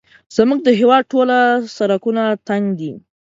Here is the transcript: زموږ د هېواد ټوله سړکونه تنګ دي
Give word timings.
زموږ 0.35 0.59
د 0.63 0.69
هېواد 0.79 1.03
ټوله 1.11 1.37
سړکونه 1.77 2.23
تنګ 2.47 2.65
دي 2.79 2.91